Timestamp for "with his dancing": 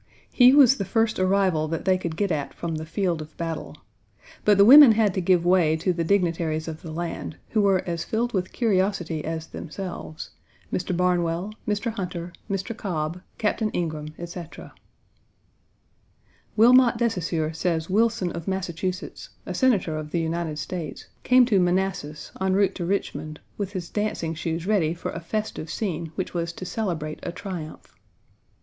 23.55-24.33